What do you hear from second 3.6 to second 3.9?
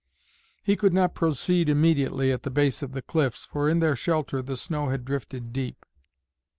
in